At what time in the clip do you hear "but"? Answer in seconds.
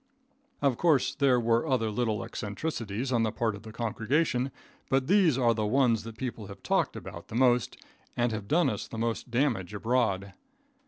4.89-5.05